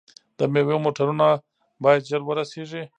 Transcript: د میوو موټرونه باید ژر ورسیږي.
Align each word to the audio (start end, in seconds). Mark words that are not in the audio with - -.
د 0.37 0.39
میوو 0.53 0.83
موټرونه 0.85 1.27
باید 1.83 2.07
ژر 2.09 2.21
ورسیږي. 2.25 2.83